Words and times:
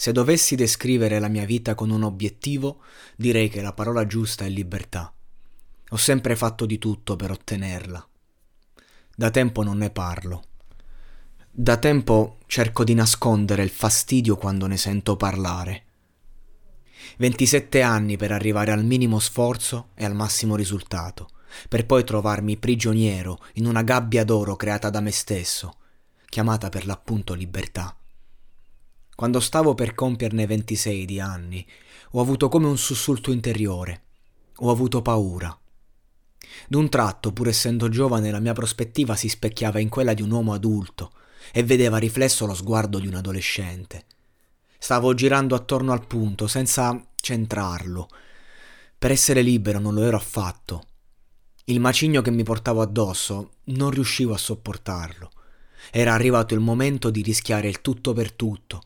Se 0.00 0.12
dovessi 0.12 0.54
descrivere 0.54 1.18
la 1.18 1.26
mia 1.26 1.44
vita 1.44 1.74
con 1.74 1.90
un 1.90 2.04
obiettivo, 2.04 2.82
direi 3.16 3.48
che 3.48 3.60
la 3.60 3.72
parola 3.72 4.06
giusta 4.06 4.44
è 4.44 4.48
libertà. 4.48 5.12
Ho 5.88 5.96
sempre 5.96 6.36
fatto 6.36 6.66
di 6.66 6.78
tutto 6.78 7.16
per 7.16 7.32
ottenerla. 7.32 8.08
Da 9.16 9.30
tempo 9.30 9.64
non 9.64 9.78
ne 9.78 9.90
parlo. 9.90 10.44
Da 11.50 11.78
tempo 11.78 12.38
cerco 12.46 12.84
di 12.84 12.94
nascondere 12.94 13.64
il 13.64 13.70
fastidio 13.70 14.36
quando 14.36 14.68
ne 14.68 14.76
sento 14.76 15.16
parlare. 15.16 15.86
27 17.16 17.82
anni 17.82 18.16
per 18.16 18.30
arrivare 18.30 18.70
al 18.70 18.84
minimo 18.84 19.18
sforzo 19.18 19.88
e 19.94 20.04
al 20.04 20.14
massimo 20.14 20.54
risultato, 20.54 21.28
per 21.68 21.86
poi 21.86 22.04
trovarmi 22.04 22.56
prigioniero 22.56 23.40
in 23.54 23.66
una 23.66 23.82
gabbia 23.82 24.22
d'oro 24.22 24.54
creata 24.54 24.90
da 24.90 25.00
me 25.00 25.10
stesso, 25.10 25.78
chiamata 26.28 26.68
per 26.68 26.86
l'appunto 26.86 27.34
libertà. 27.34 27.98
Quando 29.18 29.40
stavo 29.40 29.74
per 29.74 29.96
compierne 29.96 30.46
26 30.46 31.04
di 31.04 31.18
anni, 31.18 31.66
ho 32.12 32.20
avuto 32.20 32.48
come 32.48 32.68
un 32.68 32.78
sussulto 32.78 33.32
interiore. 33.32 34.02
Ho 34.58 34.70
avuto 34.70 35.02
paura. 35.02 35.58
D'un 36.68 36.88
tratto, 36.88 37.32
pur 37.32 37.48
essendo 37.48 37.88
giovane, 37.88 38.30
la 38.30 38.38
mia 38.38 38.52
prospettiva 38.52 39.16
si 39.16 39.28
specchiava 39.28 39.80
in 39.80 39.88
quella 39.88 40.14
di 40.14 40.22
un 40.22 40.30
uomo 40.30 40.52
adulto 40.52 41.10
e 41.50 41.64
vedeva 41.64 41.96
riflesso 41.96 42.46
lo 42.46 42.54
sguardo 42.54 43.00
di 43.00 43.08
un 43.08 43.14
adolescente. 43.14 44.04
Stavo 44.78 45.12
girando 45.14 45.56
attorno 45.56 45.90
al 45.90 46.06
punto 46.06 46.46
senza 46.46 47.04
centrarlo. 47.16 48.08
Per 48.96 49.10
essere 49.10 49.42
libero 49.42 49.80
non 49.80 49.94
lo 49.94 50.04
ero 50.04 50.16
affatto. 50.16 50.84
Il 51.64 51.80
macigno 51.80 52.22
che 52.22 52.30
mi 52.30 52.44
portavo 52.44 52.82
addosso 52.82 53.54
non 53.64 53.90
riuscivo 53.90 54.32
a 54.32 54.38
sopportarlo. 54.38 55.32
Era 55.90 56.12
arrivato 56.12 56.54
il 56.54 56.60
momento 56.60 57.10
di 57.10 57.22
rischiare 57.22 57.66
il 57.66 57.80
tutto 57.80 58.12
per 58.12 58.30
tutto, 58.30 58.82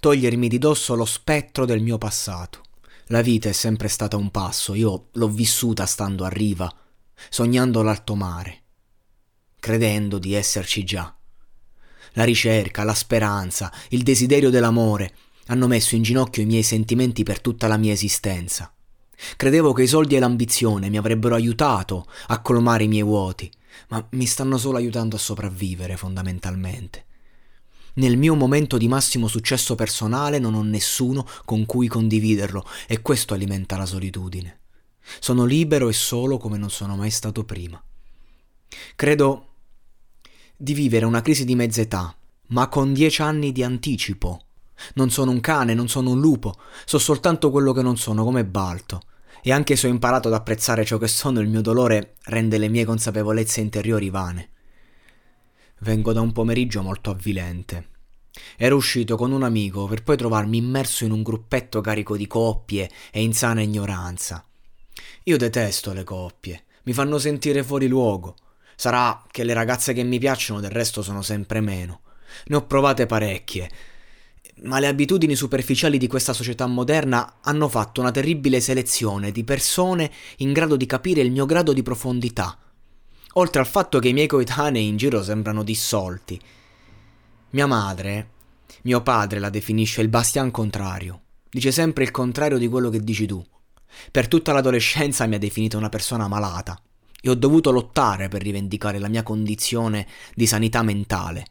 togliermi 0.00 0.48
di 0.48 0.58
dosso 0.58 0.94
lo 0.94 1.04
spettro 1.04 1.64
del 1.64 1.80
mio 1.80 1.98
passato. 1.98 2.62
La 3.06 3.22
vita 3.22 3.48
è 3.48 3.52
sempre 3.52 3.88
stata 3.88 4.16
un 4.16 4.30
passo, 4.30 4.74
io 4.74 5.08
l'ho 5.12 5.28
vissuta 5.28 5.86
stando 5.86 6.24
a 6.24 6.28
riva, 6.28 6.72
sognando 7.28 7.82
l'alto 7.82 8.14
mare, 8.14 8.62
credendo 9.60 10.18
di 10.18 10.34
esserci 10.34 10.84
già. 10.84 11.14
La 12.12 12.24
ricerca, 12.24 12.82
la 12.82 12.94
speranza, 12.94 13.72
il 13.90 14.02
desiderio 14.02 14.50
dell'amore 14.50 15.14
hanno 15.46 15.66
messo 15.66 15.94
in 15.94 16.02
ginocchio 16.02 16.42
i 16.42 16.46
miei 16.46 16.62
sentimenti 16.62 17.22
per 17.22 17.40
tutta 17.40 17.66
la 17.68 17.76
mia 17.76 17.92
esistenza. 17.92 18.72
Credevo 19.36 19.72
che 19.72 19.84
i 19.84 19.86
soldi 19.86 20.16
e 20.16 20.18
l'ambizione 20.18 20.90
mi 20.90 20.98
avrebbero 20.98 21.34
aiutato 21.34 22.06
a 22.28 22.40
colmare 22.40 22.84
i 22.84 22.88
miei 22.88 23.02
vuoti, 23.02 23.50
ma 23.88 24.04
mi 24.10 24.26
stanno 24.26 24.58
solo 24.58 24.78
aiutando 24.78 25.16
a 25.16 25.20
sopravvivere 25.20 25.96
fondamentalmente. 25.96 27.04
Nel 27.96 28.18
mio 28.18 28.34
momento 28.34 28.76
di 28.76 28.88
massimo 28.88 29.26
successo 29.26 29.74
personale 29.74 30.38
non 30.38 30.52
ho 30.52 30.62
nessuno 30.62 31.26
con 31.46 31.64
cui 31.64 31.88
condividerlo 31.88 32.62
e 32.86 33.00
questo 33.00 33.32
alimenta 33.32 33.78
la 33.78 33.86
solitudine. 33.86 34.60
Sono 35.18 35.46
libero 35.46 35.88
e 35.88 35.94
solo 35.94 36.36
come 36.36 36.58
non 36.58 36.68
sono 36.68 36.94
mai 36.94 37.10
stato 37.10 37.44
prima. 37.44 37.82
Credo 38.94 39.48
di 40.54 40.74
vivere 40.74 41.06
una 41.06 41.22
crisi 41.22 41.46
di 41.46 41.54
mezza 41.54 41.80
età, 41.80 42.14
ma 42.48 42.68
con 42.68 42.92
dieci 42.92 43.22
anni 43.22 43.50
di 43.50 43.62
anticipo. 43.62 44.42
Non 44.94 45.08
sono 45.08 45.30
un 45.30 45.40
cane, 45.40 45.72
non 45.72 45.88
sono 45.88 46.10
un 46.10 46.20
lupo, 46.20 46.54
so 46.84 46.98
soltanto 46.98 47.50
quello 47.50 47.72
che 47.72 47.80
non 47.80 47.96
sono, 47.96 48.24
come 48.24 48.44
Balto. 48.44 49.04
E 49.42 49.52
anche 49.52 49.74
se 49.74 49.86
ho 49.86 49.90
imparato 49.90 50.28
ad 50.28 50.34
apprezzare 50.34 50.84
ciò 50.84 50.98
che 50.98 51.08
sono, 51.08 51.40
il 51.40 51.48
mio 51.48 51.62
dolore 51.62 52.16
rende 52.24 52.58
le 52.58 52.68
mie 52.68 52.84
consapevolezze 52.84 53.62
interiori 53.62 54.10
vane. 54.10 54.50
Vengo 55.80 56.14
da 56.14 56.22
un 56.22 56.32
pomeriggio 56.32 56.80
molto 56.80 57.10
avvilente. 57.10 57.88
Ero 58.56 58.76
uscito 58.76 59.16
con 59.16 59.30
un 59.30 59.42
amico 59.42 59.86
per 59.86 60.02
poi 60.02 60.16
trovarmi 60.16 60.56
immerso 60.56 61.04
in 61.04 61.10
un 61.10 61.22
gruppetto 61.22 61.82
carico 61.82 62.16
di 62.16 62.26
coppie 62.26 62.90
e 63.10 63.22
in 63.22 63.34
sana 63.34 63.60
ignoranza. 63.60 64.42
Io 65.24 65.36
detesto 65.36 65.92
le 65.92 66.02
coppie, 66.02 66.64
mi 66.84 66.94
fanno 66.94 67.18
sentire 67.18 67.62
fuori 67.62 67.88
luogo. 67.88 68.36
Sarà 68.74 69.22
che 69.30 69.44
le 69.44 69.52
ragazze 69.52 69.92
che 69.92 70.02
mi 70.02 70.18
piacciono 70.18 70.60
del 70.60 70.70
resto 70.70 71.02
sono 71.02 71.20
sempre 71.20 71.60
meno. 71.60 72.00
Ne 72.46 72.56
ho 72.56 72.66
provate 72.66 73.04
parecchie, 73.04 73.70
ma 74.62 74.78
le 74.78 74.86
abitudini 74.86 75.34
superficiali 75.34 75.98
di 75.98 76.06
questa 76.06 76.32
società 76.32 76.66
moderna 76.66 77.36
hanno 77.42 77.68
fatto 77.68 78.00
una 78.00 78.10
terribile 78.10 78.60
selezione 78.60 79.30
di 79.30 79.44
persone 79.44 80.10
in 80.38 80.54
grado 80.54 80.76
di 80.76 80.86
capire 80.86 81.20
il 81.20 81.30
mio 81.30 81.44
grado 81.44 81.74
di 81.74 81.82
profondità. 81.82 82.58
Oltre 83.38 83.60
al 83.60 83.66
fatto 83.66 83.98
che 83.98 84.08
i 84.08 84.12
miei 84.14 84.26
coetanei 84.26 84.86
in 84.86 84.96
giro 84.96 85.22
sembrano 85.22 85.62
dissolti. 85.62 86.40
Mia 87.50 87.66
madre, 87.66 88.30
mio 88.82 89.02
padre 89.02 89.38
la 89.38 89.50
definisce 89.50 90.00
il 90.00 90.08
bastian 90.08 90.50
contrario. 90.50 91.20
Dice 91.50 91.70
sempre 91.70 92.04
il 92.04 92.10
contrario 92.10 92.56
di 92.56 92.66
quello 92.66 92.88
che 92.88 93.00
dici 93.00 93.26
tu. 93.26 93.44
Per 94.10 94.28
tutta 94.28 94.52
l'adolescenza 94.52 95.26
mi 95.26 95.34
ha 95.34 95.38
definito 95.38 95.76
una 95.76 95.90
persona 95.90 96.28
malata 96.28 96.80
e 97.20 97.28
ho 97.28 97.34
dovuto 97.34 97.70
lottare 97.72 98.28
per 98.28 98.40
rivendicare 98.40 98.98
la 98.98 99.08
mia 99.08 99.22
condizione 99.22 100.06
di 100.34 100.46
sanità 100.46 100.82
mentale. 100.82 101.44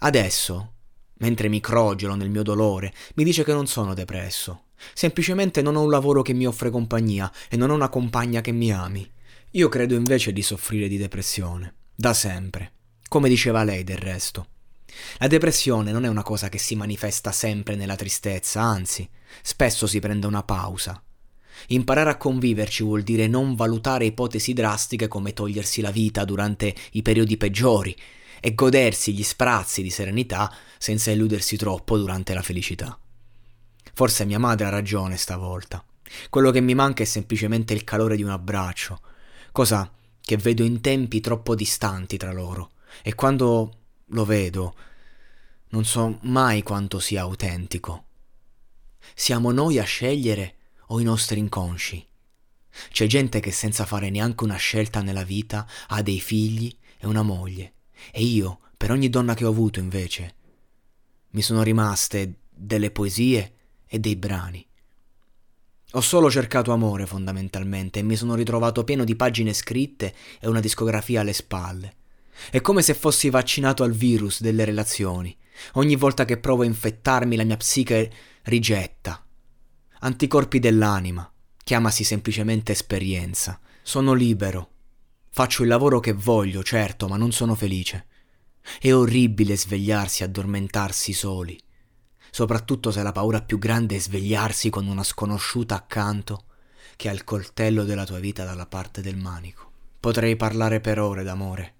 Adesso, 0.00 0.72
mentre 1.14 1.48
mi 1.48 1.60
crogelo 1.60 2.14
nel 2.14 2.28
mio 2.28 2.42
dolore, 2.42 2.92
mi 3.14 3.24
dice 3.24 3.42
che 3.42 3.54
non 3.54 3.66
sono 3.66 3.94
depresso. 3.94 4.64
Semplicemente 4.92 5.62
non 5.62 5.76
ho 5.76 5.82
un 5.82 5.90
lavoro 5.90 6.20
che 6.20 6.34
mi 6.34 6.46
offre 6.46 6.68
compagnia 6.68 7.32
e 7.48 7.56
non 7.56 7.70
ho 7.70 7.74
una 7.74 7.88
compagna 7.88 8.42
che 8.42 8.52
mi 8.52 8.70
ami. 8.70 9.10
Io 9.52 9.68
credo 9.68 9.94
invece 9.94 10.32
di 10.32 10.42
soffrire 10.42 10.88
di 10.88 10.96
depressione, 10.96 11.74
da 11.94 12.14
sempre, 12.14 12.72
come 13.08 13.28
diceva 13.28 13.64
lei 13.64 13.84
del 13.84 13.98
resto. 13.98 14.46
La 15.18 15.26
depressione 15.26 15.92
non 15.92 16.04
è 16.04 16.08
una 16.08 16.22
cosa 16.22 16.48
che 16.48 16.58
si 16.58 16.74
manifesta 16.74 17.32
sempre 17.32 17.76
nella 17.76 17.96
tristezza, 17.96 18.60
anzi, 18.60 19.08
spesso 19.42 19.86
si 19.86 20.00
prende 20.00 20.26
una 20.26 20.42
pausa, 20.42 21.02
Imparare 21.68 22.10
a 22.10 22.16
conviverci 22.16 22.82
vuol 22.82 23.02
dire 23.02 23.26
non 23.26 23.54
valutare 23.54 24.06
ipotesi 24.06 24.52
drastiche 24.52 25.08
come 25.08 25.32
togliersi 25.32 25.80
la 25.80 25.90
vita 25.90 26.24
durante 26.24 26.74
i 26.92 27.02
periodi 27.02 27.36
peggiori 27.36 27.96
e 28.40 28.54
godersi 28.54 29.14
gli 29.14 29.22
sprazzi 29.22 29.82
di 29.82 29.90
serenità 29.90 30.52
senza 30.78 31.10
illudersi 31.10 31.56
troppo 31.56 31.96
durante 31.96 32.34
la 32.34 32.42
felicità. 32.42 32.98
Forse 33.94 34.24
mia 34.24 34.38
madre 34.38 34.66
ha 34.66 34.70
ragione 34.70 35.16
stavolta. 35.16 35.84
Quello 36.28 36.50
che 36.50 36.60
mi 36.60 36.74
manca 36.74 37.02
è 37.02 37.06
semplicemente 37.06 37.72
il 37.72 37.84
calore 37.84 38.16
di 38.16 38.22
un 38.22 38.30
abbraccio, 38.30 39.00
cosa 39.52 39.92
che 40.20 40.36
vedo 40.36 40.64
in 40.64 40.80
tempi 40.80 41.20
troppo 41.20 41.54
distanti 41.54 42.16
tra 42.16 42.32
loro, 42.32 42.72
e 43.02 43.14
quando 43.14 43.78
lo 44.06 44.24
vedo 44.24 44.74
non 45.68 45.84
so 45.84 46.18
mai 46.22 46.62
quanto 46.62 46.98
sia 46.98 47.22
autentico. 47.22 48.06
Siamo 49.14 49.52
noi 49.52 49.78
a 49.78 49.84
scegliere 49.84 50.56
o 50.88 51.00
i 51.00 51.04
nostri 51.04 51.38
inconsci. 51.38 52.06
C'è 52.90 53.06
gente 53.06 53.40
che 53.40 53.50
senza 53.50 53.84
fare 53.84 54.10
neanche 54.10 54.44
una 54.44 54.56
scelta 54.56 55.02
nella 55.02 55.24
vita 55.24 55.66
ha 55.88 56.02
dei 56.02 56.20
figli 56.20 56.74
e 56.98 57.06
una 57.06 57.22
moglie. 57.22 57.74
E 58.10 58.22
io, 58.22 58.60
per 58.76 58.90
ogni 58.90 59.08
donna 59.08 59.34
che 59.34 59.44
ho 59.44 59.50
avuto 59.50 59.80
invece, 59.80 60.34
mi 61.30 61.42
sono 61.42 61.62
rimaste 61.62 62.40
delle 62.50 62.90
poesie 62.90 63.54
e 63.86 63.98
dei 63.98 64.16
brani. 64.16 64.66
Ho 65.94 66.00
solo 66.00 66.30
cercato 66.30 66.72
amore 66.72 67.04
fondamentalmente 67.04 67.98
e 67.98 68.02
mi 68.02 68.16
sono 68.16 68.34
ritrovato 68.34 68.82
pieno 68.82 69.04
di 69.04 69.14
pagine 69.14 69.52
scritte 69.52 70.14
e 70.40 70.48
una 70.48 70.60
discografia 70.60 71.20
alle 71.20 71.34
spalle. 71.34 71.96
È 72.50 72.62
come 72.62 72.80
se 72.80 72.94
fossi 72.94 73.28
vaccinato 73.28 73.82
al 73.82 73.92
virus 73.92 74.40
delle 74.40 74.64
relazioni. 74.64 75.36
Ogni 75.74 75.96
volta 75.96 76.24
che 76.24 76.38
provo 76.38 76.62
a 76.62 76.66
infettarmi 76.66 77.36
la 77.36 77.44
mia 77.44 77.58
psiche 77.58 78.10
rigetta, 78.44 79.22
anticorpi 80.00 80.58
dell'anima, 80.58 81.30
chiamasi 81.62 82.04
semplicemente 82.04 82.72
esperienza. 82.72 83.60
Sono 83.82 84.14
libero. 84.14 84.70
Faccio 85.28 85.62
il 85.62 85.68
lavoro 85.68 86.00
che 86.00 86.14
voglio, 86.14 86.62
certo, 86.62 87.06
ma 87.06 87.18
non 87.18 87.32
sono 87.32 87.54
felice. 87.54 88.06
È 88.80 88.92
orribile 88.92 89.56
svegliarsi 89.56 90.22
e 90.22 90.24
addormentarsi 90.24 91.12
soli, 91.12 91.60
soprattutto 92.34 92.90
se 92.90 93.02
la 93.02 93.12
paura 93.12 93.42
più 93.42 93.58
grande 93.58 93.96
è 93.96 93.98
svegliarsi 93.98 94.70
con 94.70 94.86
una 94.86 95.02
sconosciuta 95.02 95.74
accanto 95.74 96.46
che 96.96 97.10
ha 97.10 97.12
il 97.12 97.24
coltello 97.24 97.84
della 97.84 98.06
tua 98.06 98.20
vita 98.20 98.42
dalla 98.42 98.64
parte 98.64 99.02
del 99.02 99.16
manico. 99.18 99.70
Potrei 100.00 100.34
parlare 100.34 100.80
per 100.80 100.98
ore 100.98 101.24
d'amore, 101.24 101.74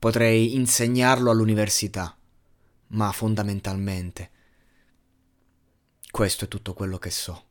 potrei 0.00 0.56
insegnarlo 0.56 1.30
all'università, 1.30 2.18
ma 2.88 3.12
fondamentalmente 3.12 4.30
questo 6.10 6.46
è 6.46 6.48
tutto 6.48 6.74
quello 6.74 6.98
che 6.98 7.10
so. 7.10 7.44